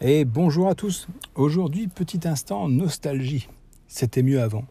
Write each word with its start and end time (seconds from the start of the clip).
Et 0.00 0.24
bonjour 0.24 0.68
à 0.68 0.76
tous. 0.76 1.08
Aujourd'hui, 1.34 1.88
petit 1.88 2.20
instant 2.28 2.68
nostalgie. 2.68 3.48
C'était 3.88 4.22
mieux 4.22 4.40
avant. 4.40 4.64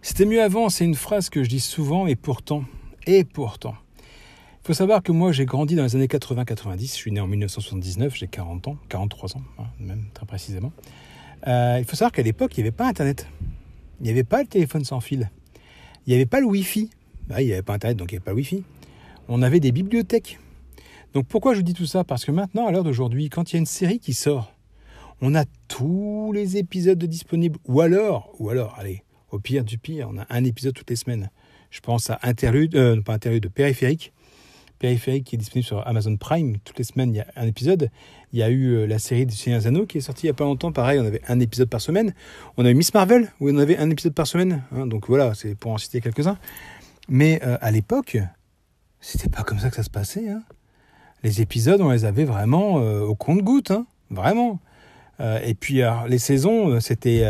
C'était 0.00 0.24
mieux 0.24 0.42
avant, 0.42 0.70
c'est 0.70 0.86
une 0.86 0.94
phrase 0.94 1.28
que 1.28 1.44
je 1.44 1.50
dis 1.50 1.60
souvent 1.60 2.06
et 2.06 2.16
pourtant, 2.16 2.64
et 3.06 3.24
pourtant. 3.24 3.74
Il 4.62 4.66
faut 4.66 4.72
savoir 4.72 5.02
que 5.02 5.12
moi 5.12 5.32
j'ai 5.32 5.44
grandi 5.44 5.74
dans 5.74 5.82
les 5.82 5.96
années 5.96 6.06
80-90, 6.06 6.80
je 6.80 6.86
suis 6.86 7.12
né 7.12 7.20
en 7.20 7.26
1979, 7.26 8.14
j'ai 8.14 8.26
40 8.26 8.68
ans, 8.68 8.78
43 8.88 9.36
ans, 9.36 9.42
hein, 9.58 9.64
même 9.80 10.04
très 10.14 10.24
précisément. 10.24 10.72
Euh, 11.46 11.76
il 11.78 11.84
faut 11.84 11.96
savoir 11.96 12.12
qu'à 12.12 12.22
l'époque, 12.22 12.56
il 12.56 12.62
n'y 12.62 12.68
avait 12.68 12.76
pas 12.76 12.86
Internet. 12.86 13.28
Il 14.00 14.04
n'y 14.04 14.10
avait 14.10 14.24
pas 14.24 14.40
le 14.40 14.48
téléphone 14.48 14.84
sans 14.84 15.00
fil. 15.00 15.30
Il 16.06 16.10
n'y 16.10 16.14
avait 16.14 16.26
pas 16.26 16.40
le 16.40 16.46
Wi-Fi. 16.46 16.88
Bah, 17.28 17.42
il 17.42 17.48
n'y 17.48 17.52
avait 17.52 17.60
pas 17.60 17.74
Internet, 17.74 17.98
donc 17.98 18.12
il 18.12 18.14
n'y 18.14 18.18
avait 18.18 18.24
pas 18.24 18.34
Wi-Fi. 18.34 18.64
On 19.28 19.42
avait 19.42 19.60
des 19.60 19.72
bibliothèques. 19.72 20.38
Donc 21.14 21.26
pourquoi 21.26 21.54
je 21.54 21.58
vous 21.58 21.64
dis 21.64 21.74
tout 21.74 21.86
ça? 21.86 22.04
Parce 22.04 22.24
que 22.24 22.30
maintenant, 22.30 22.66
à 22.66 22.72
l'heure 22.72 22.84
d'aujourd'hui, 22.84 23.28
quand 23.30 23.52
il 23.52 23.56
y 23.56 23.58
a 23.58 23.60
une 23.60 23.66
série 23.66 23.98
qui 23.98 24.14
sort, 24.14 24.52
on 25.20 25.34
a 25.34 25.44
tous 25.66 26.32
les 26.32 26.56
épisodes 26.56 27.02
disponibles. 27.02 27.58
Ou 27.66 27.80
alors, 27.80 28.32
ou 28.38 28.50
alors, 28.50 28.74
allez, 28.78 29.02
au 29.30 29.38
pire 29.38 29.64
du 29.64 29.78
pire, 29.78 30.08
on 30.12 30.18
a 30.18 30.26
un 30.30 30.44
épisode 30.44 30.74
toutes 30.74 30.90
les 30.90 30.96
semaines. 30.96 31.30
Je 31.70 31.80
pense 31.80 32.10
à 32.10 32.18
Interlude, 32.22 32.76
euh, 32.76 33.00
pas 33.00 33.14
Interlude, 33.14 33.42
de 33.42 33.48
Périphérique. 33.48 34.12
Périphérique 34.78 35.24
qui 35.24 35.34
est 35.34 35.38
disponible 35.38 35.66
sur 35.66 35.86
Amazon 35.86 36.16
Prime. 36.16 36.58
Toutes 36.64 36.78
les 36.78 36.84
semaines, 36.84 37.12
il 37.12 37.16
y 37.16 37.20
a 37.20 37.26
un 37.36 37.46
épisode. 37.46 37.90
Il 38.32 38.38
y 38.38 38.42
a 38.42 38.48
eu 38.48 38.74
euh, 38.74 38.86
la 38.86 38.98
série 38.98 39.26
du 39.26 39.34
Seigneur 39.34 39.66
Anneaux 39.66 39.86
qui 39.86 39.98
est 39.98 40.00
sortie 40.00 40.26
il 40.26 40.26
n'y 40.26 40.30
a 40.30 40.34
pas 40.34 40.44
longtemps. 40.44 40.70
Pareil, 40.70 41.00
on 41.00 41.04
avait 41.04 41.22
un 41.26 41.40
épisode 41.40 41.68
par 41.68 41.80
semaine. 41.80 42.14
On 42.56 42.64
a 42.64 42.70
eu 42.70 42.74
Miss 42.74 42.94
Marvel 42.94 43.32
où 43.40 43.50
on 43.50 43.58
avait 43.58 43.76
un 43.76 43.90
épisode 43.90 44.14
par 44.14 44.26
semaine. 44.26 44.62
Hein. 44.72 44.86
donc 44.86 45.08
voilà, 45.08 45.34
c'est 45.34 45.56
pour 45.56 45.72
en 45.72 45.78
citer 45.78 46.00
quelques-uns. 46.00 46.38
Mais 47.08 47.40
euh, 47.44 47.58
à 47.60 47.70
l'époque, 47.70 48.18
c'était 49.00 49.28
pas 49.28 49.42
comme 49.42 49.58
ça 49.58 49.70
que 49.70 49.76
ça 49.76 49.82
se 49.82 49.90
passait. 49.90 50.28
Hein. 50.28 50.42
Les 51.22 51.40
épisodes, 51.40 51.80
on 51.80 51.90
les 51.90 52.04
avait 52.04 52.24
vraiment 52.24 52.74
au 52.76 53.14
compte-goutte. 53.14 53.70
Hein. 53.72 53.86
vraiment. 54.10 54.60
et 55.20 55.54
puis, 55.54 55.82
les 56.08 56.18
saisons, 56.18 56.80
c'était 56.80 57.24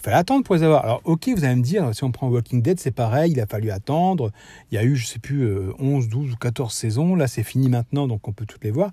il 0.00 0.04
fallait 0.04 0.16
attendre 0.16 0.44
pour 0.44 0.54
les 0.54 0.62
avoir. 0.62 0.82
Alors, 0.82 1.02
ok, 1.04 1.28
vous 1.36 1.44
allez 1.44 1.56
me 1.56 1.62
dire, 1.62 1.94
si 1.94 2.04
on 2.04 2.10
prend 2.10 2.30
Walking 2.30 2.62
Dead, 2.62 2.80
c'est 2.80 2.90
pareil, 2.90 3.32
il 3.32 3.40
a 3.40 3.46
fallu 3.46 3.70
attendre. 3.70 4.32
Il 4.70 4.76
y 4.76 4.78
a 4.78 4.82
eu, 4.82 4.96
je 4.96 5.06
sais 5.06 5.18
plus, 5.18 5.46
11, 5.78 6.06
euh, 6.06 6.08
12 6.08 6.32
ou 6.32 6.36
14 6.36 6.72
saisons. 6.72 7.14
Là, 7.14 7.26
c'est 7.26 7.42
fini 7.42 7.68
maintenant, 7.68 8.08
donc 8.08 8.26
on 8.26 8.32
peut 8.32 8.46
toutes 8.46 8.64
les 8.64 8.70
voir. 8.70 8.92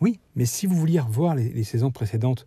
Oui, 0.00 0.18
mais 0.36 0.46
si 0.46 0.66
vous 0.66 0.74
vouliez 0.74 0.98
revoir 0.98 1.34
les, 1.34 1.62
saisons 1.62 1.90
précédentes, 1.90 2.46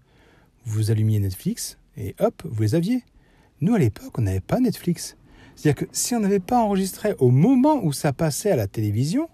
vous 0.66 0.89
allumiez 0.89 1.20
Netflix 1.20 1.77
et 1.95 2.16
hop, 2.20 2.42
vous 2.45 2.64
les 2.64 2.73
aviez. 2.73 3.03
Nous, 3.61 3.75
à 3.75 3.77
l'époque, 3.77 4.17
on 4.17 4.23
n'avait 4.23 4.39
pas 4.39 4.59
Netflix. 4.59 5.16
C'est-à-dire 5.55 5.88
que 5.88 5.89
si 5.92 6.16
on 6.16 6.20
n'avait 6.20 6.39
pas 6.39 6.64
enregistré 6.64 7.14
au 7.20 7.30
moment 7.30 7.80
où 7.83 7.94
ça 7.94 8.11
passait 8.11 8.50
à 8.50 8.55
la 8.55 8.66
télévision, 8.66 9.30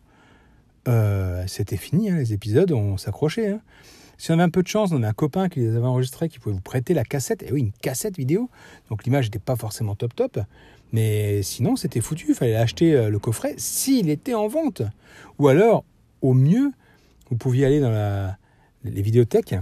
euh, 0.87 1.43
c'était 1.47 1.77
fini, 1.77 2.09
hein, 2.09 2.17
les 2.17 2.33
épisodes, 2.33 2.71
on 2.71 2.97
s'accrochait. 2.97 3.49
Hein. 3.49 3.61
Si 4.17 4.31
on 4.31 4.33
avait 4.35 4.43
un 4.43 4.49
peu 4.49 4.63
de 4.63 4.67
chance, 4.67 4.91
on 4.91 4.97
avait 4.97 5.07
un 5.07 5.13
copain 5.13 5.47
qui 5.49 5.61
les 5.61 5.75
avait 5.75 5.85
enregistrés, 5.85 6.27
qui 6.29 6.39
pouvait 6.39 6.55
vous 6.55 6.61
prêter 6.61 6.93
la 6.93 7.03
cassette. 7.03 7.43
Et 7.43 7.51
oui, 7.51 7.61
une 7.61 7.71
cassette 7.71 8.17
vidéo. 8.17 8.49
Donc 8.89 9.05
l'image 9.05 9.25
n'était 9.25 9.39
pas 9.39 9.55
forcément 9.55 9.95
top 9.95 10.15
top. 10.15 10.39
Mais 10.91 11.41
sinon, 11.43 11.75
c'était 11.75 12.01
foutu. 12.01 12.27
Il 12.29 12.35
fallait 12.35 12.55
acheter 12.55 12.93
euh, 12.95 13.09
le 13.09 13.19
coffret 13.19 13.53
s'il 13.57 14.09
était 14.09 14.33
en 14.33 14.47
vente. 14.47 14.81
Ou 15.37 15.47
alors, 15.47 15.85
au 16.21 16.33
mieux, 16.33 16.71
vous 17.29 17.37
pouviez 17.37 17.65
aller 17.65 17.79
dans 17.79 18.35
les 18.83 19.01
vidéothèques. 19.01 19.55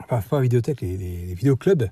Enfin, 0.00 0.22
pas 0.22 0.40
vidéothèques, 0.40 0.80
les, 0.80 0.96
les, 0.96 1.34
vidéoclubs. 1.34 1.88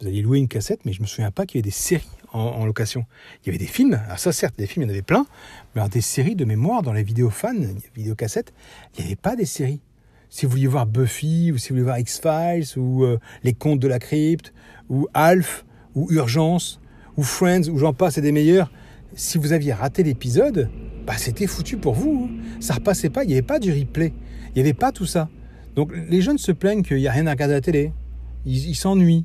Vous 0.00 0.06
alliez 0.06 0.20
louer 0.20 0.38
une 0.38 0.48
cassette, 0.48 0.84
mais 0.84 0.92
je 0.92 1.00
me 1.00 1.06
souviens 1.06 1.30
pas 1.30 1.46
qu'il 1.46 1.58
y 1.58 1.60
avait 1.60 1.68
des 1.68 1.70
séries 1.70 2.06
en, 2.36 2.64
location. 2.64 3.04
Il 3.42 3.46
y 3.46 3.48
avait 3.50 3.58
des 3.58 3.66
films. 3.66 4.00
Alors 4.04 4.18
ça, 4.18 4.32
certes, 4.32 4.56
des 4.58 4.66
films, 4.66 4.84
il 4.84 4.86
y 4.86 4.90
en 4.90 4.92
avait 4.92 5.02
plein. 5.02 5.26
Mais 5.74 5.80
alors, 5.80 5.88
des 5.88 6.00
séries 6.00 6.36
de 6.36 6.44
mémoire 6.44 6.82
dans 6.82 6.92
les 6.92 7.02
vidéofans, 7.02 7.54
vidéocassettes, 7.94 8.52
il 8.94 9.00
n'y 9.00 9.06
avait 9.06 9.16
pas 9.16 9.36
des 9.36 9.46
séries 9.46 9.80
si 10.28 10.44
vous 10.44 10.52
vouliez 10.52 10.66
voir 10.66 10.86
Buffy, 10.86 11.52
ou 11.52 11.58
si 11.58 11.68
vous 11.68 11.76
voulez 11.76 11.84
voir 11.84 11.98
X-Files, 11.98 12.78
ou 12.78 13.04
euh, 13.04 13.18
Les 13.42 13.52
Contes 13.52 13.80
de 13.80 13.88
la 13.88 13.98
Crypte, 13.98 14.52
ou 14.88 15.06
Alf, 15.14 15.64
ou 15.94 16.08
Urgence, 16.10 16.80
ou 17.16 17.22
Friends, 17.22 17.68
ou 17.68 17.78
j'en 17.78 17.92
passe, 17.92 18.18
et 18.18 18.20
des 18.20 18.32
meilleurs, 18.32 18.70
si 19.14 19.38
vous 19.38 19.52
aviez 19.52 19.72
raté 19.72 20.02
l'épisode, 20.02 20.68
bah 21.06 21.14
c'était 21.16 21.46
foutu 21.46 21.76
pour 21.76 21.94
vous. 21.94 22.28
Hein. 22.28 22.60
Ça 22.60 22.74
repassait 22.74 23.08
pas, 23.08 23.24
il 23.24 23.28
n'y 23.28 23.32
avait 23.34 23.42
pas 23.42 23.58
du 23.58 23.72
replay, 23.72 24.12
il 24.48 24.54
n'y 24.56 24.60
avait 24.60 24.74
pas 24.74 24.92
tout 24.92 25.06
ça. 25.06 25.28
Donc 25.74 25.92
les 25.94 26.20
jeunes 26.20 26.38
se 26.38 26.52
plaignent 26.52 26.82
qu'il 26.82 26.98
n'y 26.98 27.08
a 27.08 27.12
rien 27.12 27.26
à 27.26 27.30
regarder 27.30 27.54
à 27.54 27.58
la 27.58 27.62
télé, 27.62 27.92
ils 28.44 28.74
s'ennuient. 28.74 29.24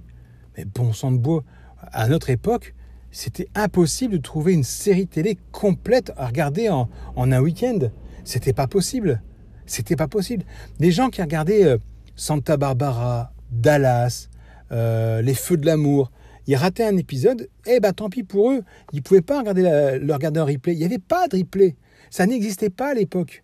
Mais 0.58 0.66
bon 0.66 0.94
sang 0.94 1.12
de 1.12 1.18
bois, 1.18 1.44
à 1.92 2.08
notre 2.08 2.30
époque, 2.30 2.74
c'était 3.12 3.48
impossible 3.56 4.14
de 4.14 4.22
trouver 4.22 4.54
une 4.54 4.64
série 4.64 5.08
télé 5.08 5.38
complète 5.52 6.12
à 6.18 6.28
regarder 6.28 6.70
en, 6.70 6.90
en 7.16 7.32
un 7.32 7.40
week-end. 7.40 7.80
C'était 8.24 8.54
pas 8.54 8.68
possible. 8.68 9.22
C'était 9.66 9.96
pas 9.96 10.08
possible. 10.08 10.44
Des 10.80 10.92
gens 10.92 11.10
qui 11.10 11.22
regardaient 11.22 11.66
euh, 11.66 11.78
Santa 12.16 12.58
Barbara, 12.58 13.34
Dallas, 13.52 14.30
euh, 14.72 15.22
Les 15.22 15.34
Feux 15.34 15.58
de 15.58 15.66
l'amour, 15.66 16.12
ils 16.48 16.56
rataient 16.56 16.86
un 16.86 16.98
épisode, 16.98 17.50
eh 17.68 17.80
ben 17.80 17.94
tant 17.94 18.10
pis 18.10 18.24
pour 18.24 18.52
eux. 18.52 18.64
Ils 18.94 19.04
pouvaient 19.04 19.22
pas 19.22 19.40
regarder 19.40 19.62
le 19.62 20.14
regarder 20.14 20.40
en 20.40 20.46
replay. 20.46 20.74
Il 20.74 20.80
n'y 20.80 20.86
avait 20.86 20.98
pas 20.98 21.28
de 21.28 21.38
replay. 21.38 21.76
Ça 22.10 22.26
n'existait 22.26 22.70
pas 22.70 22.90
à 22.90 22.94
l'époque. 22.94 23.44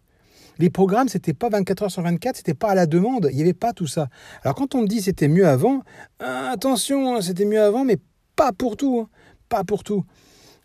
Les 0.59 0.69
programmes, 0.71 1.07
c'était 1.07 1.33
pas 1.33 1.49
24 1.49 1.83
heures 1.83 1.91
sur 1.91 2.01
24, 2.01 2.37
c'était 2.37 2.55
pas 2.55 2.69
à 2.69 2.75
la 2.75 2.87
demande, 2.87 3.29
il 3.29 3.35
n'y 3.35 3.43
avait 3.43 3.53
pas 3.53 3.73
tout 3.73 3.85
ça. 3.85 4.09
Alors 4.43 4.55
quand 4.55 4.73
on 4.73 4.81
me 4.81 4.87
dit 4.87 5.01
c'était 5.01 5.27
mieux 5.27 5.47
avant, 5.47 5.83
attention, 6.19 7.15
hein, 7.15 7.21
c'était 7.21 7.45
mieux 7.45 7.61
avant, 7.61 7.85
mais 7.85 7.97
pas 8.35 8.51
pour 8.51 8.75
tout, 8.75 9.01
hein. 9.01 9.09
Pas 9.49 9.63
pour 9.63 9.83
tout. 9.83 10.05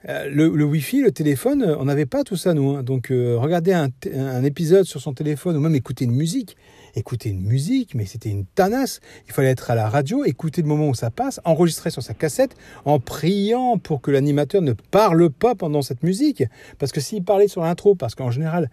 Euh, 0.09 0.29
le, 0.29 0.65
Wi-Fi, 0.65 1.01
le 1.01 1.13
téléphone, 1.13 1.77
on 1.79 1.85
n'avait 1.85 2.07
pas 2.07 2.25
tout 2.25 2.37
ça, 2.37 2.55
nous. 2.55 2.71
Hein. 2.71 2.83
Donc, 2.83 3.11
euh, 3.11 3.39
regarder 3.39 3.73
un, 3.73 3.89
un, 4.15 4.43
épisode 4.43 4.85
sur 4.85 5.01
son 5.01 5.13
téléphone 5.13 5.57
ou 5.57 5.61
même 5.61 5.77
écouter 5.77 6.07
une 6.07 6.13
musique, 6.13 6.57
écouter 6.97 7.29
une 7.29 7.43
musique, 7.43 7.95
mais 7.95 8.05
c'était 8.05 8.31
une 8.31 8.45
tanasse. 8.45 9.01
Il 9.27 9.33
fallait 9.33 9.51
être 9.51 9.71
à 9.71 9.77
la 9.77 9.89
radio, 9.89 10.25
écouter 10.25 10.61
le 10.63 10.69
moment 10.69 10.89
où 10.89 10.95
ça 10.95 11.11
passe, 11.11 11.41
enregistrer 11.45 11.91
sur 11.91 12.03
sa 12.03 12.15
cassette, 12.15 12.57
en 12.85 12.99
priant 12.99 13.79
pour 13.79 14.01
que 14.01 14.11
l'animateur 14.11 14.61
ne 14.61 14.73
parle 14.73 15.31
pas 15.31 15.55
pendant 15.55 15.83
cette 15.83 16.03
musique. 16.03 16.43
Parce 16.79 16.91
que 16.91 17.01
s'il 17.01 17.23
parlait 17.23 17.49
sur 17.49 17.63
l'intro, 17.63 17.95
parce 17.95 18.17
qu'en 18.17 18.33
général, 18.33 18.71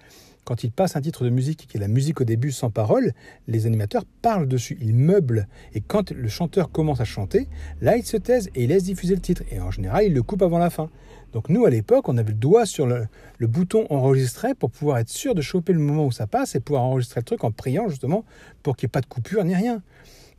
quand 0.49 0.63
il 0.63 0.71
passe 0.71 0.95
un 0.95 1.01
titre 1.01 1.25
de 1.25 1.29
musique 1.29 1.67
qui 1.67 1.77
est 1.77 1.79
la 1.79 1.87
musique 1.87 2.21
au 2.21 2.23
début 2.23 2.51
sans 2.51 2.71
parole, 2.71 3.13
les 3.47 3.67
animateurs 3.67 4.03
parlent 4.23 4.47
dessus, 4.47 4.79
ils 4.81 4.95
meublent. 4.95 5.47
Et 5.75 5.79
quand 5.79 6.09
le 6.09 6.27
chanteur 6.27 6.71
commence 6.71 6.99
à 7.01 7.05
chanter, 7.05 7.47
là, 7.81 7.97
il 7.97 8.03
se 8.03 8.17
taise 8.17 8.49
et 8.55 8.63
il 8.63 8.69
laisse 8.69 8.85
diffuser 8.85 9.13
le 9.13 9.21
titre. 9.21 9.43
Et 9.51 9.59
en 9.59 9.69
général, 9.69 10.05
il 10.05 10.13
le 10.15 10.23
coupe 10.23 10.41
avant 10.41 10.57
la 10.57 10.71
fin. 10.71 10.89
Donc 11.33 11.49
nous, 11.49 11.65
à 11.65 11.69
l'époque, 11.69 12.09
on 12.09 12.17
avait 12.17 12.31
le 12.31 12.37
doigt 12.39 12.65
sur 12.65 12.87
le, 12.87 13.07
bouton 13.41 13.85
enregistrer 13.91 14.55
pour 14.55 14.71
pouvoir 14.71 14.97
être 14.97 15.09
sûr 15.09 15.35
de 15.35 15.41
choper 15.43 15.71
le 15.71 15.77
moment 15.77 16.07
où 16.07 16.11
ça 16.11 16.25
passe 16.25 16.55
et 16.55 16.59
pouvoir 16.59 16.81
enregistrer 16.81 17.19
le 17.19 17.25
truc 17.25 17.43
en 17.43 17.51
priant 17.51 17.87
justement 17.87 18.25
pour 18.63 18.75
qu'il 18.75 18.87
n'y 18.87 18.89
ait 18.89 18.93
pas 18.93 19.01
de 19.01 19.05
coupure 19.05 19.43
ni 19.43 19.53
rien. 19.53 19.83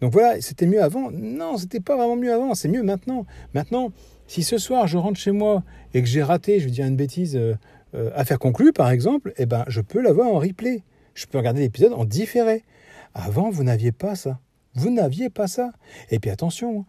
Donc 0.00 0.12
voilà, 0.12 0.40
c'était 0.40 0.66
mieux 0.66 0.82
avant. 0.82 1.12
Non, 1.12 1.56
c'était 1.56 1.78
pas 1.78 1.96
vraiment 1.96 2.16
mieux 2.16 2.32
avant, 2.34 2.56
c'est 2.56 2.68
mieux 2.68 2.82
maintenant. 2.82 3.26
Maintenant, 3.54 3.92
si 4.26 4.42
ce 4.42 4.58
soir 4.58 4.88
je 4.88 4.96
rentre 4.96 5.20
chez 5.20 5.30
moi 5.30 5.62
et 5.94 6.02
que 6.02 6.08
j'ai 6.08 6.24
raté, 6.24 6.58
je 6.58 6.64
vais 6.64 6.70
dire 6.72 6.86
une 6.86 6.96
bêtise, 6.96 7.36
euh, 7.36 7.54
euh, 7.94 8.10
affaire 8.14 8.38
conclue 8.38 8.72
par 8.72 8.90
exemple, 8.90 9.32
eh 9.36 9.46
ben, 9.46 9.64
je 9.68 9.80
peux 9.80 10.00
l'avoir 10.00 10.28
en 10.28 10.38
replay. 10.38 10.82
Je 11.14 11.26
peux 11.26 11.38
regarder 11.38 11.60
l'épisode 11.60 11.92
en 11.92 12.04
différé. 12.04 12.64
Avant, 13.14 13.50
vous 13.50 13.64
n'aviez 13.64 13.92
pas 13.92 14.14
ça. 14.14 14.38
Vous 14.74 14.90
n'aviez 14.90 15.30
pas 15.30 15.48
ça. 15.48 15.72
Et 16.10 16.18
puis 16.18 16.30
attention, 16.30 16.84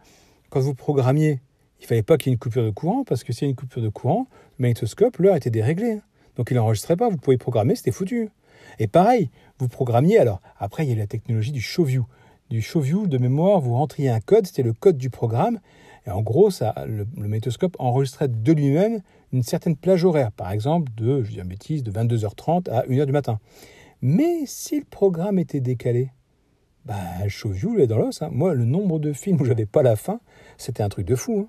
quand 0.50 0.60
vous 0.60 0.74
programmiez, 0.74 1.40
il 1.80 1.86
fallait 1.86 2.02
pas 2.02 2.16
qu'il 2.16 2.28
y 2.28 2.30
ait 2.30 2.34
une 2.34 2.38
coupure 2.38 2.64
de 2.64 2.70
courant, 2.70 3.02
parce 3.04 3.24
que 3.24 3.32
s'il 3.32 3.44
y 3.44 3.48
a 3.48 3.50
une 3.50 3.56
coupure 3.56 3.82
de 3.82 3.88
courant, 3.88 4.28
le 4.58 4.62
magnétoscope, 4.62 5.18
l'heure 5.18 5.34
était 5.34 5.50
déréglée. 5.50 5.92
Hein. 5.92 6.02
Donc 6.36 6.50
il 6.50 6.56
n'enregistrait 6.56 6.96
pas, 6.96 7.08
vous 7.08 7.16
pouvez 7.16 7.36
programmer, 7.36 7.74
c'était 7.74 7.90
foutu. 7.90 8.30
Et 8.78 8.86
pareil, 8.86 9.30
vous 9.58 9.68
programmiez, 9.68 10.18
alors 10.18 10.40
après 10.58 10.86
il 10.86 10.90
y 10.90 10.92
a 10.92 10.96
la 10.96 11.06
technologie 11.06 11.52
du 11.52 11.60
showview. 11.60 12.06
Du 12.48 12.62
showview 12.62 13.06
de 13.06 13.18
mémoire, 13.18 13.60
vous 13.60 13.74
rentriez 13.74 14.08
un 14.08 14.20
code, 14.20 14.46
c'était 14.46 14.62
le 14.62 14.72
code 14.72 14.96
du 14.96 15.10
programme, 15.10 15.58
et 16.06 16.10
en 16.10 16.22
gros, 16.22 16.50
le, 16.86 17.06
le 17.16 17.40
enregistrait 17.78 18.28
de 18.28 18.52
lui-même 18.52 19.00
une 19.32 19.42
certaine 19.42 19.76
plage 19.76 20.04
horaire, 20.04 20.32
par 20.32 20.50
exemple 20.50 20.90
de, 20.96 21.22
je 21.22 21.30
dis 21.30 21.38
une 21.38 21.44
bêtise, 21.44 21.82
de 21.82 21.92
22h30 21.92 22.70
à 22.70 22.82
1h 22.86 23.06
du 23.06 23.12
matin. 23.12 23.38
Mais 24.02 24.44
si 24.46 24.80
le 24.80 24.84
programme 24.84 25.38
était 25.38 25.60
décalé, 25.60 26.10
bah, 26.84 26.94
showview 27.28 27.78
est 27.78 27.86
dans 27.86 27.98
l'os. 27.98 28.22
Hein. 28.22 28.30
Moi, 28.32 28.54
le 28.54 28.64
nombre 28.64 28.98
de 28.98 29.12
films 29.12 29.40
où 29.40 29.44
j'avais 29.44 29.66
pas 29.66 29.82
la 29.82 29.94
fin, 29.94 30.20
c'était 30.58 30.82
un 30.82 30.88
truc 30.88 31.06
de 31.06 31.14
fou. 31.14 31.46
Hein. 31.46 31.48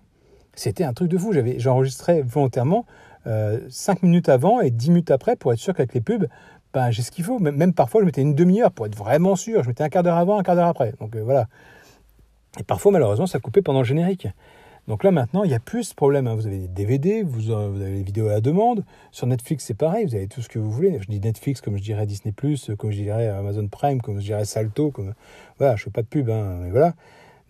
C'était 0.54 0.84
un 0.84 0.94
truc 0.94 1.10
de 1.10 1.18
fou. 1.18 1.34
J'enregistrais 1.58 2.22
volontairement 2.22 2.86
euh, 3.26 3.60
5 3.70 4.04
minutes 4.04 4.30
avant 4.30 4.62
et 4.62 4.70
10 4.70 4.90
minutes 4.90 5.12
après 5.12 5.36
pour 5.36 5.52
être 5.52 5.60
sûr 5.60 5.74
qu'avec 5.74 5.96
les 5.96 6.02
pubs, 6.02 6.28
ben, 6.74 6.92
j'ai 6.92 7.02
ce 7.02 7.10
qu'il 7.10 7.24
faut. 7.24 7.40
Même, 7.40 7.74
parfois, 7.74 8.02
je 8.02 8.06
mettais 8.06 8.22
une 8.22 8.36
demi-heure 8.36 8.72
pour 8.72 8.86
être 8.86 8.96
vraiment 8.96 9.36
sûr. 9.36 9.64
Je 9.64 9.70
mettais 9.70 9.84
un 9.84 9.90
quart 9.90 10.04
d'heure 10.04 10.18
avant, 10.18 10.38
un 10.38 10.44
quart 10.44 10.56
d'heure 10.56 10.68
après. 10.68 10.94
Donc 11.00 11.16
euh, 11.16 11.24
voilà. 11.24 11.48
Et 12.60 12.64
parfois, 12.64 12.92
malheureusement, 12.92 13.28
ça 13.28 13.40
coupait 13.40 13.62
pendant 13.62 13.80
le 13.80 13.86
générique. 13.86 14.28
Donc 14.88 15.06
là, 15.06 15.12
maintenant, 15.12 15.44
il 15.44 15.48
n'y 15.48 15.56
a 15.56 15.60
plus 15.60 15.86
ce 15.86 15.96
problème. 15.96 16.28
Hein. 16.28 16.36
Vous 16.36 16.46
avez 16.46 16.60
des 16.60 16.68
DVD, 16.68 17.24
vous, 17.24 17.52
avez 17.52 17.92
les 17.92 18.04
vidéos 18.04 18.28
à 18.28 18.34
la 18.34 18.42
demande. 18.42 18.84
Sur 19.12 19.28
Netflix, 19.28 19.64
c'est 19.66 19.74
pareil, 19.74 20.06
vous 20.06 20.16
avez 20.16 20.28
tout 20.28 20.42
ce 20.42 20.50
que 20.50 20.60
vous 20.60 20.70
voulez. 20.70 21.00
Je 21.00 21.08
dis 21.08 21.22
Netflix 21.22 21.62
comme 21.62 21.78
je 21.78 21.84
dirais 21.84 22.06
Disney, 22.06 22.34
comme 22.78 22.92
je 22.92 22.98
dirais 22.98 23.28
Amazon 23.28 23.68
Prime, 23.68 24.02
comme 24.02 24.20
je 24.20 24.26
dirais 24.26 24.46
Salto. 24.46 24.94
Voilà, 25.58 25.76
je 25.78 25.82
ne 25.82 25.86
fais 25.86 25.92
pas 25.92 26.02
de 26.02 26.08
pub, 26.08 26.30
hein, 26.30 26.60
mais 26.62 26.72
voilà. 26.72 26.94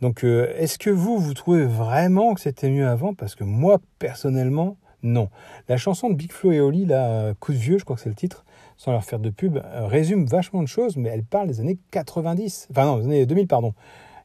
Donc, 0.01 0.23
euh, 0.23 0.53
est-ce 0.57 0.77
que 0.77 0.89
vous, 0.89 1.17
vous 1.17 1.33
trouvez 1.33 1.65
vraiment 1.65 2.33
que 2.33 2.41
c'était 2.41 2.69
mieux 2.69 2.87
avant? 2.87 3.13
Parce 3.13 3.35
que 3.35 3.43
moi, 3.43 3.79
personnellement, 3.97 4.77
non. 5.01 5.29
La 5.69 5.77
chanson 5.77 6.09
de 6.09 6.15
Big 6.15 6.31
Flo 6.31 6.51
et 6.51 6.59
Oli, 6.59 6.85
là, 6.85 7.33
Coup 7.39 7.53
de 7.53 7.57
vieux, 7.57 7.77
je 7.77 7.83
crois 7.83 7.95
que 7.95 8.01
c'est 8.01 8.09
le 8.09 8.15
titre, 8.15 8.45
sans 8.77 8.91
leur 8.91 9.03
faire 9.03 9.19
de 9.19 9.29
pub, 9.29 9.57
euh, 9.57 9.87
résume 9.87 10.25
vachement 10.25 10.61
de 10.61 10.67
choses, 10.67 10.97
mais 10.97 11.09
elle 11.09 11.23
parle 11.23 11.47
des 11.47 11.59
années 11.59 11.79
90, 11.91 12.67
enfin 12.71 12.85
non, 12.85 12.97
des 12.97 13.05
années 13.05 13.25
2000, 13.25 13.47
pardon. 13.47 13.73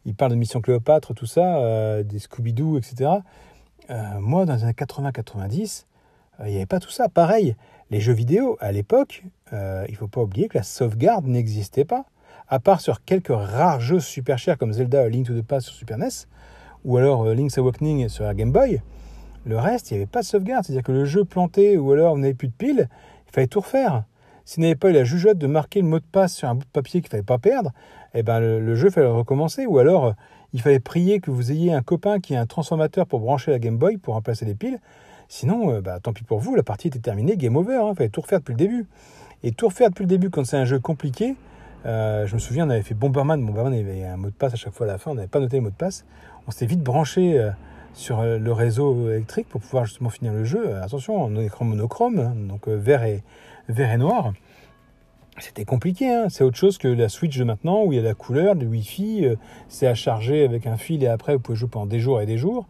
Il 0.09 0.15
parle 0.15 0.31
de 0.31 0.37
Mission 0.37 0.63
Cléopâtre, 0.63 1.13
tout 1.13 1.27
ça, 1.27 1.59
euh, 1.59 2.03
des 2.03 2.19
Scooby-Doo, 2.19 2.79
etc. 2.79 3.11
Euh, 3.91 4.21
moi, 4.21 4.47
dans 4.47 4.55
les 4.55 4.65
années 4.65 4.73
80-90, 4.73 5.85
il 6.41 6.47
n'y 6.47 6.57
avait 6.57 6.65
pas 6.65 6.81
tout 6.81 6.89
ça. 6.89 7.11
Pareil, 7.11 7.57
les 7.91 8.01
jeux 8.01 8.15
vidéo, 8.15 8.57
à 8.59 8.73
l'époque, 8.73 9.23
il 9.53 9.91
ne 9.91 9.97
faut 9.97 10.09
pas 10.09 10.23
oublier 10.23 10.49
que 10.49 10.57
la 10.57 10.63
sauvegarde 10.63 11.27
n'existait 11.27 11.85
pas. 11.85 12.07
À 12.49 12.59
part 12.59 12.81
sur 12.81 13.05
quelques 13.05 13.29
rares 13.29 13.81
jeux 13.81 14.01
super 14.01 14.39
chers 14.39 14.57
comme 14.57 14.73
Zelda 14.73 15.07
Link 15.11 15.27
to 15.27 15.39
the 15.39 15.45
Past 15.45 15.67
sur 15.67 15.77
Super 15.77 15.99
NES, 15.99 16.09
ou 16.87 16.97
alors 16.97 17.27
Link's 17.27 17.59
Awakening 17.59 18.09
sur 18.09 18.25
la 18.25 18.33
Game 18.33 18.51
Boy, 18.51 18.81
le 19.45 19.59
reste, 19.59 19.91
il 19.91 19.95
n'y 19.95 19.99
avait 19.99 20.07
pas 20.07 20.21
de 20.21 20.27
sauvegarde. 20.27 20.65
C'est-à-dire 20.65 20.85
que 20.85 20.93
le 20.93 21.05
jeu 21.05 21.27
planté, 21.27 21.77
ou 21.77 21.93
alors 21.93 22.15
on 22.15 22.19
n'avait 22.19 22.33
plus 22.33 22.49
de 22.49 22.55
piles, 22.55 22.89
il 23.27 23.33
fallait 23.33 23.47
tout 23.47 23.61
refaire. 23.61 24.05
S'il 24.49 24.63
n'avait 24.63 24.77
pas 24.77 24.89
eu 24.89 24.95
la 24.95 25.05
jugeote 25.05 25.37
de 25.37 25.47
marquer 25.47 25.83
le 25.83 25.87
mot 25.87 25.99
de 25.99 26.05
passe 26.11 26.35
sur 26.35 26.49
un 26.49 26.55
bout 26.55 26.65
de 26.65 26.71
papier 26.71 27.03
qu'il 27.03 27.11
fallait 27.11 27.23
pas 27.23 27.37
perdre, 27.37 27.71
eh 28.15 28.23
ben 28.23 28.41
le, 28.41 28.75
jeu 28.77 28.89
fallait 28.89 29.07
recommencer. 29.07 29.67
Ou 29.67 29.79
alors, 29.79 30.07
euh, 30.07 30.13
il 30.55 30.63
fallait 30.63 30.81
prier 30.81 31.21
que 31.21 31.31
vous 31.31 31.53
ayez 31.53 31.75
un 31.75 31.83
copain 31.83 32.19
qui 32.19 32.33
ait 32.33 32.39
un 32.39 32.47
transformateur 32.47 33.07
pour 33.07 33.21
brancher 33.21 33.51
la 33.51 33.59
Game 33.59 33.77
Boy 33.77 33.99
pour 33.99 34.15
remplacer 34.15 34.47
les 34.47 34.55
piles. 34.55 34.81
Sinon, 35.29 35.75
euh, 35.75 35.81
bah, 35.83 36.01
tant 36.03 36.15
pis 36.15 36.25
pour 36.25 36.39
vous, 36.39 36.55
la 36.55 36.63
partie 36.63 36.89
était 36.89 36.99
terminée, 36.99 37.37
game 37.37 37.57
over. 37.57 37.75
Il 37.75 37.91
hein. 37.91 37.95
fallait 37.95 38.09
tout 38.09 38.23
refaire 38.23 38.39
depuis 38.39 38.55
le 38.55 38.57
début. 38.57 38.87
Et 39.43 39.53
tout 39.53 39.67
refaire 39.67 39.91
depuis 39.91 40.05
le 40.05 40.09
début 40.09 40.31
quand 40.31 40.47
c'est 40.47 40.57
un 40.57 40.65
jeu 40.65 40.79
compliqué, 40.79 41.37
euh, 41.85 42.27
je 42.27 42.33
me 42.33 42.41
souviens, 42.41 42.67
on 42.67 42.71
avait 42.71 42.81
fait 42.81 42.95
Bomberman. 42.95 43.45
Bomberman, 43.45 43.75
avait 43.75 44.07
un 44.07 44.17
mot 44.17 44.31
de 44.31 44.35
passe 44.35 44.55
à 44.55 44.57
chaque 44.57 44.73
fois 44.73 44.87
à 44.87 44.93
la 44.93 44.97
fin. 44.97 45.11
On 45.11 45.15
n'avait 45.15 45.29
pas 45.29 45.41
noté 45.41 45.59
le 45.59 45.65
mot 45.65 45.71
de 45.71 45.75
passe. 45.75 46.07
On 46.47 46.53
s'était 46.53 46.65
vite 46.65 46.83
branché 46.83 47.51
sur 47.95 48.23
le 48.23 48.53
réseau 48.53 49.11
électrique 49.11 49.49
pour 49.49 49.61
pouvoir 49.61 49.87
justement 49.87 50.11
finir 50.11 50.33
le 50.33 50.45
jeu. 50.45 50.77
Attention, 50.77 51.23
en 51.23 51.37
écran 51.37 51.65
monochrome, 51.65 52.19
hein, 52.19 52.35
donc 52.37 52.69
vert 52.69 53.05
et, 53.05 53.23
vert 53.69 53.93
et 53.93 53.99
noir. 53.99 54.33
C'était 55.41 55.65
compliqué, 55.65 56.09
hein. 56.09 56.27
c'est 56.29 56.43
autre 56.43 56.57
chose 56.57 56.79
que 56.79 56.89
la 56.89 57.09
Switch 57.09 57.37
de 57.39 57.45
maintenant 57.45 57.85
où 57.85 57.93
il 57.93 57.97
y 57.97 57.99
a 57.99 58.03
la 58.03 58.15
couleur, 58.15 58.55
le 58.55 58.67
Wi-Fi, 58.67 59.25
euh, 59.25 59.37
c'est 59.69 59.87
à 59.87 59.95
charger 59.95 60.45
avec 60.45 60.67
un 60.67 60.77
fil 60.77 61.03
et 61.05 61.07
après 61.07 61.35
vous 61.35 61.41
pouvez 61.41 61.57
jouer 61.57 61.69
pendant 61.71 61.87
des 61.87 62.01
jours 62.01 62.21
et 62.21 62.27
des 62.27 62.39
jours. 62.39 62.67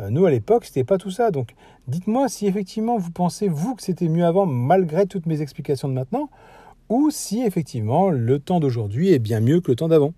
Euh, 0.00 0.10
nous 0.10 0.26
à 0.26 0.30
l'époque, 0.30 0.64
c'était 0.64 0.84
pas 0.84 0.98
tout 0.98 1.10
ça. 1.10 1.30
Donc 1.30 1.54
dites-moi 1.86 2.28
si 2.28 2.46
effectivement 2.46 2.98
vous 2.98 3.12
pensez 3.12 3.48
vous 3.48 3.76
que 3.76 3.82
c'était 3.82 4.08
mieux 4.08 4.24
avant 4.24 4.46
malgré 4.46 5.06
toutes 5.06 5.26
mes 5.26 5.42
explications 5.42 5.88
de 5.88 5.94
maintenant 5.94 6.28
ou 6.88 7.10
si 7.10 7.42
effectivement 7.42 8.10
le 8.10 8.38
temps 8.40 8.58
d'aujourd'hui 8.60 9.12
est 9.12 9.18
bien 9.18 9.40
mieux 9.40 9.60
que 9.60 9.70
le 9.70 9.76
temps 9.76 9.88
d'avant. 9.88 10.12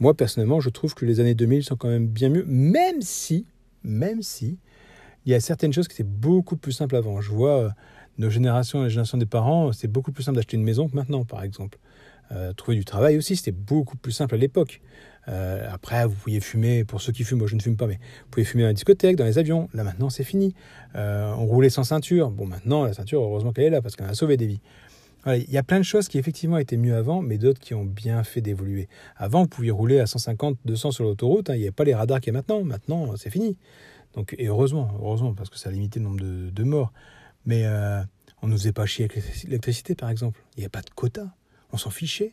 Moi 0.00 0.14
personnellement, 0.14 0.60
je 0.60 0.70
trouve 0.70 0.94
que 0.94 1.04
les 1.04 1.20
années 1.20 1.34
2000 1.34 1.64
sont 1.64 1.76
quand 1.76 1.88
même 1.88 2.06
bien 2.06 2.30
mieux, 2.30 2.44
même 2.46 3.02
si, 3.02 3.44
même 3.84 4.22
si, 4.22 4.58
il 5.24 5.32
y 5.32 5.34
a 5.34 5.40
certaines 5.40 5.72
choses 5.72 5.88
qui 5.88 5.94
étaient 5.94 6.02
beaucoup 6.02 6.56
plus 6.56 6.72
simples 6.72 6.96
avant. 6.96 7.20
Je 7.20 7.30
vois 7.30 7.58
euh, 7.58 7.68
nos 8.18 8.30
générations, 8.30 8.82
la 8.82 8.88
génération 8.88 9.18
des 9.18 9.26
parents, 9.26 9.72
c'est 9.72 9.88
beaucoup 9.88 10.12
plus 10.12 10.22
simple 10.22 10.36
d'acheter 10.36 10.56
une 10.56 10.64
maison 10.64 10.88
que 10.88 10.96
maintenant, 10.96 11.24
par 11.24 11.42
exemple. 11.42 11.78
Euh, 12.30 12.52
trouver 12.54 12.78
du 12.78 12.84
travail 12.84 13.18
aussi, 13.18 13.36
c'était 13.36 13.52
beaucoup 13.52 13.96
plus 13.96 14.12
simple 14.12 14.34
à 14.34 14.38
l'époque. 14.38 14.80
Euh, 15.28 15.68
après, 15.70 16.06
vous 16.06 16.14
pouviez 16.14 16.40
fumer, 16.40 16.84
pour 16.84 17.02
ceux 17.02 17.12
qui 17.12 17.24
fument, 17.24 17.38
moi 17.38 17.46
je 17.46 17.54
ne 17.54 17.60
fume 17.60 17.76
pas, 17.76 17.86
mais 17.86 17.96
vous 17.96 18.30
pouvez 18.30 18.44
fumer 18.44 18.62
dans 18.62 18.68
la 18.68 18.74
discothèque, 18.74 19.16
dans 19.16 19.24
les 19.24 19.38
avions. 19.38 19.68
Là 19.74 19.84
maintenant, 19.84 20.10
c'est 20.10 20.24
fini. 20.24 20.54
On 20.94 21.46
roulait 21.46 21.70
sans 21.70 21.84
ceinture. 21.84 22.30
Bon, 22.30 22.46
maintenant, 22.46 22.84
la 22.84 22.94
ceinture, 22.94 23.22
heureusement 23.22 23.52
qu'elle 23.52 23.64
est 23.64 23.70
là, 23.70 23.82
parce 23.82 23.96
qu'elle 23.96 24.08
a 24.08 24.14
sauvé 24.14 24.36
des 24.36 24.46
vies. 24.46 24.60
Il 25.26 25.50
y 25.50 25.58
a 25.58 25.62
plein 25.62 25.78
de 25.78 25.84
choses 25.84 26.08
qui 26.08 26.18
effectivement 26.18 26.58
étaient 26.58 26.76
mieux 26.76 26.96
avant, 26.96 27.22
mais 27.22 27.38
d'autres 27.38 27.60
qui 27.60 27.74
ont 27.74 27.84
bien 27.84 28.24
fait 28.24 28.40
d'évoluer. 28.40 28.88
Avant, 29.16 29.42
vous 29.42 29.48
pouviez 29.48 29.70
rouler 29.70 30.00
à 30.00 30.06
150, 30.06 30.58
200 30.64 30.90
sur 30.90 31.04
l'autoroute, 31.04 31.50
hein, 31.50 31.54
il 31.54 31.58
n'y 31.58 31.64
avait 31.64 31.70
pas 31.70 31.84
les 31.84 31.94
radars 31.94 32.20
qu'il 32.20 32.32
y 32.32 32.36
a 32.36 32.38
maintenant. 32.38 32.64
Maintenant, 32.64 33.16
c'est 33.16 33.30
fini. 33.30 33.56
Donc, 34.14 34.34
et 34.38 34.48
heureusement, 34.48 34.90
heureusement, 35.00 35.34
parce 35.34 35.48
que 35.48 35.58
ça 35.58 35.68
a 35.68 35.72
limité 35.72 36.00
le 36.00 36.06
nombre 36.06 36.20
de, 36.20 36.50
de 36.50 36.64
morts. 36.64 36.92
Mais 37.46 37.64
euh, 37.64 38.02
on 38.42 38.48
ne 38.48 38.52
faisait 38.56 38.72
pas 38.72 38.86
chier 38.86 39.04
avec 39.04 39.22
l'électricité, 39.44 39.94
par 39.94 40.10
exemple. 40.10 40.40
Il 40.56 40.60
n'y 40.60 40.64
avait 40.64 40.70
pas 40.70 40.82
de 40.82 40.90
quota. 40.90 41.34
On 41.72 41.76
s'en 41.76 41.90
fichait. 41.90 42.32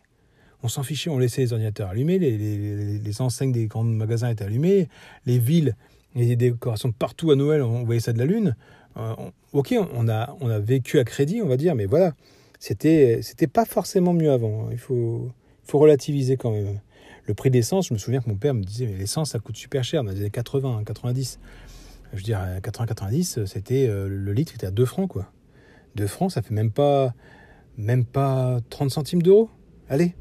On 0.62 0.68
s'en 0.68 0.84
fichait, 0.84 1.10
on 1.10 1.20
laissait 1.20 1.42
les 1.42 1.54
ordinateurs 1.54 1.90
allumés, 1.90 2.20
les, 2.20 3.22
enseignes 3.22 3.54
des 3.54 3.68
grands 3.68 3.86
magasins 3.86 4.30
étaient 4.30 4.44
allumées, 4.44 4.90
les 5.26 5.40
villes, 5.40 5.74
des 6.16 6.36
décorations 6.36 6.92
partout 6.92 7.32
à 7.32 7.38
Noël, 7.38 7.62
on 7.62 7.86
voyait 7.86 8.02
ça 8.02 8.12
de 8.12 8.18
la 8.18 8.26
lune. 8.26 8.58
Euh, 8.98 9.14
ok, 9.54 9.74
on 9.94 10.10
a, 10.10 10.36
on 10.42 10.50
a 10.50 10.60
vécu 10.60 11.00
à 11.00 11.06
crédit, 11.06 11.42
on 11.42 11.48
va 11.48 11.56
dire, 11.56 11.76
mais 11.76 11.86
voilà, 11.86 12.14
c'était, 12.60 13.20
c'était 13.22 13.48
pas 13.48 13.66
forcément 13.66 14.14
mieux 14.14 14.32
avant. 14.32 14.70
Il 14.72 14.78
faut, 14.78 15.30
faut 15.64 15.80
relativiser 15.80 16.38
quand 16.38 16.52
même. 16.52 16.80
Le 17.26 17.34
prix 17.34 17.50
d'essence, 17.50 17.88
je 17.88 17.94
me 17.94 18.00
souviens 18.00 18.22
que 18.22 18.30
mon 18.30 18.36
père 18.36 18.54
me 18.54 18.64
disait, 18.64 18.86
mais 18.86 18.98
l'essence, 18.98 19.32
ça 19.32 19.40
coûte 19.40 19.58
super 19.58 19.84
cher 19.84 20.04
dans 20.04 20.12
les 20.12 20.20
années 20.20 20.30
80, 20.30 20.84
90 20.86 21.40
je 22.12 22.18
veux 22.18 22.24
dire, 22.24 22.40
80-90, 22.62 23.46
c'était 23.46 23.88
euh, 23.88 24.08
le 24.10 24.34
litre 24.34 24.54
était 24.56 24.68
à 24.68 24.72
2 24.72 24.86
francs, 24.86 25.10
quoi. 25.10 25.32
2 25.96 26.08
francs, 26.08 26.32
ça 26.32 26.42
fait 26.42 26.54
même 26.54 26.72
pas, 26.72 27.14
même 27.78 28.06
pas 28.06 28.60
30 28.70 28.90
centimes 28.90 29.22
d'euros. 29.22 29.50
Allez. 29.90 30.16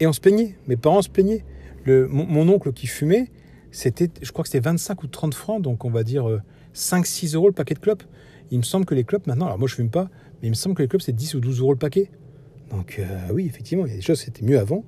Et 0.00 0.06
on 0.06 0.12
se 0.12 0.20
plaignait. 0.20 0.56
Mes 0.66 0.76
parents 0.76 1.02
se 1.02 1.08
plaignaient. 1.08 1.44
Le, 1.84 2.06
mon, 2.06 2.48
oncle 2.48 2.72
qui 2.72 2.86
fumait, 2.86 3.30
c'était, 3.70 4.10
je 4.20 4.30
crois 4.32 4.42
que 4.42 4.48
c'était 4.48 4.64
25 4.64 5.02
ou 5.02 5.06
30 5.06 5.34
francs, 5.34 5.62
donc 5.62 5.84
on 5.84 5.90
va 5.90 6.02
dire 6.02 6.26
5-6 6.74 7.32
euh, 7.32 7.36
euros 7.36 7.46
le 7.48 7.54
paquet 7.54 7.74
de 7.74 7.78
clopes. 7.78 8.04
Il 8.50 8.58
me 8.58 8.62
semble 8.62 8.86
que 8.86 8.94
les 8.94 9.04
clopes, 9.04 9.26
maintenant, 9.26 9.46
alors 9.46 9.58
moi 9.58 9.68
je 9.68 9.74
fume 9.74 9.90
pas, 9.90 10.08
mais 10.40 10.48
il 10.48 10.50
me 10.50 10.54
semble 10.54 10.74
que 10.74 10.82
les 10.82 10.88
clopes 10.88 11.02
c'est 11.02 11.12
10 11.12 11.34
ou 11.34 11.40
12 11.40 11.60
euros 11.60 11.72
le 11.72 11.78
paquet. 11.78 12.10
Donc 12.70 12.98
euh, 12.98 13.04
oui, 13.32 13.46
effectivement, 13.46 13.86
il 13.86 13.90
y 13.90 13.92
a 13.94 13.96
des 13.96 14.02
choses, 14.02 14.20
c'était 14.20 14.44
mieux 14.44 14.58
avant. 14.58 14.84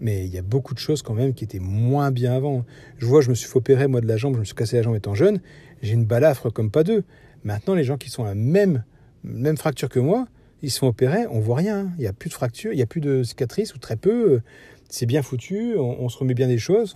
Mais 0.00 0.24
il 0.24 0.32
y 0.32 0.38
a 0.38 0.42
beaucoup 0.42 0.74
de 0.74 0.78
choses 0.78 1.02
quand 1.02 1.14
même 1.14 1.34
qui 1.34 1.44
étaient 1.44 1.58
moins 1.58 2.10
bien 2.12 2.32
avant. 2.32 2.64
Je 2.98 3.06
vois, 3.06 3.20
je 3.20 3.30
me 3.30 3.34
suis 3.34 3.48
fait 3.48 3.56
opérer 3.56 3.88
moi 3.88 4.00
de 4.00 4.06
la 4.06 4.16
jambe, 4.16 4.34
je 4.34 4.40
me 4.40 4.44
suis 4.44 4.54
cassé 4.54 4.76
la 4.76 4.82
jambe 4.82 4.94
étant 4.94 5.14
jeune. 5.14 5.40
J'ai 5.82 5.94
une 5.94 6.04
balafre 6.04 6.52
comme 6.52 6.70
pas 6.70 6.84
deux. 6.84 7.02
Maintenant, 7.44 7.74
les 7.74 7.84
gens 7.84 7.96
qui 7.96 8.10
sont 8.10 8.24
à 8.24 8.28
la 8.28 8.34
même, 8.34 8.84
même 9.24 9.56
fracture 9.56 9.88
que 9.88 9.98
moi, 9.98 10.28
ils 10.62 10.70
se 10.70 10.78
font 10.78 10.88
opérer, 10.88 11.26
on 11.30 11.40
voit 11.40 11.56
rien. 11.56 11.92
Il 11.98 12.02
n'y 12.02 12.06
a 12.06 12.12
plus 12.12 12.28
de 12.28 12.34
fracture, 12.34 12.72
il 12.72 12.76
n'y 12.76 12.82
a 12.82 12.86
plus 12.86 13.00
de 13.00 13.22
cicatrices 13.22 13.74
ou 13.74 13.78
très 13.78 13.96
peu. 13.96 14.40
C'est 14.88 15.06
bien 15.06 15.22
foutu, 15.22 15.76
on, 15.76 16.08
se 16.08 16.16
remet 16.18 16.34
bien 16.34 16.48
des 16.48 16.58
choses. 16.58 16.94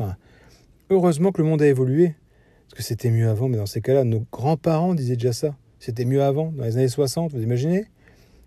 heureusement 0.91 1.33
que 1.33 1.43
le 1.43 1.49
monde 1.49 1.63
a 1.63 1.67
évolué. 1.67 2.15
Parce 2.69 2.79
que 2.79 2.83
c'était 2.83 3.11
mieux 3.11 3.29
avant, 3.29 3.49
mais 3.49 3.59
dans 3.59 3.67
ces 3.67 3.83
cas-là, 3.83 4.05
nos 4.05 4.25
grands-parents 4.33 4.95
disaient 4.95 5.17
déjà 5.17 5.33
ça. 5.33 5.57
C'était 5.85 6.05
mieux 6.05 6.23
avant, 6.23 6.53
dans 6.53 6.63
les 6.63 6.77
années 6.77 6.87
60, 6.87 7.33
vous 7.33 7.43
imaginez 7.43 7.87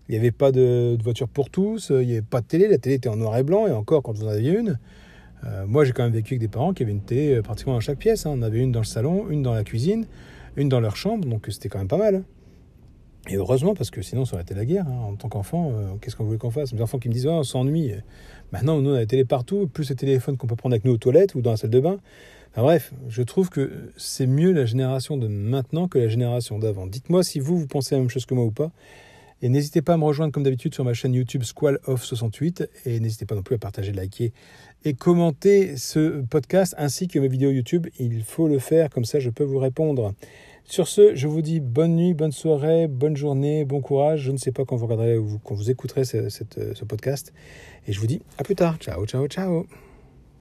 il 0.08 0.12
n'y 0.12 0.18
avait 0.18 0.30
pas 0.30 0.52
de, 0.52 0.96
voiture 1.04 1.28
pour 1.28 1.50
tous, 1.50 1.90
il 1.90 2.06
n'y 2.06 2.12
avait 2.12 2.22
pas 2.22 2.40
de 2.40 2.46
télé, 2.46 2.66
la 2.66 2.78
télé 2.78 2.94
était 2.94 3.10
en 3.10 3.16
noir 3.16 3.36
et 3.36 3.42
blanc, 3.42 3.66
et 3.66 3.72
encore 3.72 4.02
quand 4.02 4.12
vous 4.12 4.24
en 4.24 4.28
aviez 4.28 4.52
une. 4.58 4.78
Euh, 5.44 5.66
moi, 5.66 5.84
j'ai 5.84 5.92
quand 5.92 6.04
même 6.04 6.14
vécu 6.14 6.32
avec 6.32 6.40
des 6.40 6.48
parents 6.48 6.72
qui 6.72 6.82
avaient 6.82 6.92
une 6.92 7.02
télé 7.02 7.34
euh, 7.34 7.42
pratiquement 7.42 7.74
dans 7.74 7.80
chaque 7.80 7.98
pièce. 7.98 8.24
Hein. 8.24 8.32
On 8.34 8.40
avait 8.40 8.60
une 8.60 8.72
dans 8.72 8.80
le 8.80 8.86
salon, 8.86 9.28
une 9.28 9.42
dans 9.42 9.52
la 9.52 9.64
cuisine, 9.64 10.06
une 10.56 10.70
dans 10.70 10.80
leur 10.80 10.96
chambre, 10.96 11.28
donc 11.28 11.46
c'était 11.50 11.68
quand 11.68 11.78
même 11.78 11.88
pas 11.88 11.98
mal. 11.98 12.24
Et 13.28 13.36
heureusement, 13.36 13.74
parce 13.74 13.90
que 13.90 14.02
sinon, 14.02 14.24
ça 14.24 14.34
aurait 14.34 14.42
été 14.42 14.54
la 14.54 14.64
guerre. 14.64 14.86
Hein. 14.86 14.98
En 15.08 15.16
tant 15.16 15.28
qu'enfant, 15.28 15.72
euh, 15.72 15.94
qu'est-ce 16.00 16.16
qu'on 16.16 16.24
voulait 16.24 16.38
qu'on 16.38 16.50
fasse? 16.50 16.72
Mes 16.72 16.80
enfants 16.80 16.98
qui 16.98 17.08
me 17.08 17.14
disent 17.14 17.26
oh, 17.26 17.32
on 17.32 17.42
s'ennuie. 17.42 17.92
Maintenant, 18.52 18.80
nous, 18.80 18.90
on 18.90 18.94
a 18.94 19.00
la 19.00 19.06
télé 19.06 19.24
partout, 19.24 19.66
plus 19.66 19.90
les 19.90 19.96
téléphones 19.96 20.36
qu'on 20.36 20.46
peut 20.46 20.56
prendre 20.56 20.74
avec 20.74 20.84
nous 20.84 20.92
aux 20.92 20.98
toilettes 20.98 21.34
ou 21.34 21.42
dans 21.42 21.50
la 21.50 21.56
salle 21.56 21.70
de 21.70 21.80
bain. 21.80 21.98
Enfin 22.52 22.62
bref, 22.62 22.94
je 23.08 23.22
trouve 23.22 23.50
que 23.50 23.92
c'est 23.98 24.26
mieux 24.26 24.50
la 24.50 24.64
génération 24.64 25.18
de 25.18 25.28
maintenant 25.28 25.88
que 25.88 25.98
la 25.98 26.08
génération 26.08 26.58
d'avant. 26.58 26.86
Dites-moi 26.86 27.22
si 27.22 27.38
vous, 27.38 27.58
vous 27.58 27.66
pensez 27.66 27.94
la 27.94 28.00
même 28.00 28.08
chose 28.08 28.24
que 28.24 28.32
moi 28.34 28.44
ou 28.44 28.50
pas. 28.50 28.70
Et 29.42 29.48
n'hésitez 29.48 29.82
pas 29.82 29.94
à 29.94 29.96
me 29.96 30.04
rejoindre 30.04 30.32
comme 30.32 30.42
d'habitude 30.42 30.74
sur 30.74 30.84
ma 30.84 30.94
chaîne 30.94 31.14
YouTube 31.14 31.42
Squall 31.42 31.78
of 31.86 32.02
68 32.02 32.68
et 32.86 33.00
n'hésitez 33.00 33.26
pas 33.26 33.34
non 33.34 33.42
plus 33.42 33.54
à 33.54 33.58
partager, 33.58 33.92
liker 33.92 34.32
et 34.84 34.94
commenter 34.94 35.76
ce 35.76 36.22
podcast 36.22 36.74
ainsi 36.78 37.08
que 37.08 37.18
mes 37.18 37.28
vidéos 37.28 37.50
YouTube. 37.50 37.86
Il 37.98 38.22
faut 38.22 38.48
le 38.48 38.58
faire, 38.58 38.88
comme 38.88 39.04
ça 39.04 39.20
je 39.20 39.30
peux 39.30 39.44
vous 39.44 39.58
répondre. 39.58 40.14
Sur 40.64 40.88
ce, 40.88 41.14
je 41.14 41.28
vous 41.28 41.42
dis 41.42 41.60
bonne 41.60 41.94
nuit, 41.94 42.14
bonne 42.14 42.32
soirée, 42.32 42.88
bonne 42.88 43.16
journée, 43.16 43.64
bon 43.64 43.80
courage. 43.80 44.22
Je 44.22 44.32
ne 44.32 44.36
sais 44.36 44.52
pas 44.52 44.64
quand 44.64 44.76
vous 44.76 44.86
regarderez 44.86 45.16
ou 45.16 45.38
quand 45.44 45.54
vous 45.54 45.70
écouterez 45.70 46.04
ce, 46.04 46.28
ce 46.28 46.84
podcast. 46.84 47.32
Et 47.86 47.92
je 47.92 48.00
vous 48.00 48.06
dis 48.06 48.20
à 48.38 48.42
plus 48.42 48.56
tard. 48.56 48.76
Ciao, 48.78 49.06
ciao, 49.06 49.28
ciao. 49.28 49.66